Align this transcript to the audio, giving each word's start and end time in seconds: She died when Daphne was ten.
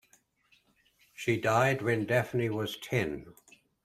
She 1.13 1.39
died 1.39 1.83
when 1.83 2.07
Daphne 2.07 2.49
was 2.49 2.75
ten. 2.75 3.35